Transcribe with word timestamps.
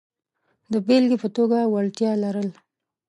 د 0.71 0.73
بېلګې 0.87 1.17
په 1.23 1.27
توګه 1.35 1.57
وړتیا 1.73 2.11
لرل. 2.23 2.49